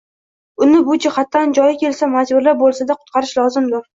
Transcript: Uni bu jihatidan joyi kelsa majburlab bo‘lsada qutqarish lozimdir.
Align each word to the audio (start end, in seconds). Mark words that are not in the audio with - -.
Uni 0.65 0.79
bu 0.87 0.95
jihatidan 1.03 1.53
joyi 1.59 1.77
kelsa 1.83 2.09
majburlab 2.13 2.61
bo‘lsada 2.65 2.99
qutqarish 3.03 3.37
lozimdir. 3.41 3.87